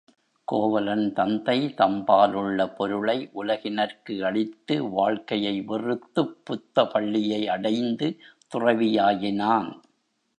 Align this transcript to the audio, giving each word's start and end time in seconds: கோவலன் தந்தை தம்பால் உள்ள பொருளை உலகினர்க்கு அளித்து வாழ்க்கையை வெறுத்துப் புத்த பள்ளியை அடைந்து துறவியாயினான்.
கோவலன் 0.43 1.13
தந்தை 1.13 1.73
தம்பால் 1.77 2.33
உள்ள 2.33 2.69
பொருளை 2.69 3.29
உலகினர்க்கு 3.33 4.23
அளித்து 4.23 4.89
வாழ்க்கையை 4.89 5.61
வெறுத்துப் 5.61 6.41
புத்த 6.43 6.85
பள்ளியை 6.85 7.47
அடைந்து 7.47 8.17
துறவியாயினான். 8.55 9.81